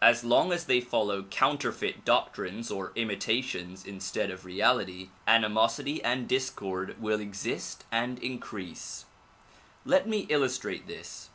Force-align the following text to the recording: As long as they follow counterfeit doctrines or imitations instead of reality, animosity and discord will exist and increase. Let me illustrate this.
As 0.00 0.24
long 0.24 0.50
as 0.50 0.64
they 0.64 0.80
follow 0.80 1.24
counterfeit 1.24 2.06
doctrines 2.06 2.70
or 2.70 2.90
imitations 2.96 3.84
instead 3.84 4.30
of 4.30 4.46
reality, 4.46 5.10
animosity 5.26 6.02
and 6.02 6.26
discord 6.26 6.98
will 6.98 7.20
exist 7.20 7.84
and 7.92 8.18
increase. 8.20 9.04
Let 9.84 10.08
me 10.08 10.20
illustrate 10.30 10.86
this. 10.86 11.28